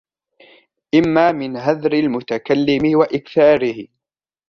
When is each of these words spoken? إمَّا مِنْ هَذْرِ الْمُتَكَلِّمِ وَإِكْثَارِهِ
إمَّا 0.95 1.31
مِنْ 1.31 1.57
هَذْرِ 1.57 1.93
الْمُتَكَلِّمِ 1.93 2.95
وَإِكْثَارِهِ 2.97 3.87